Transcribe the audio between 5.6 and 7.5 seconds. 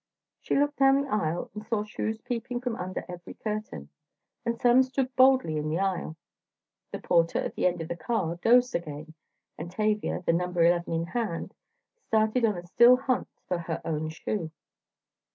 the aisle. The porter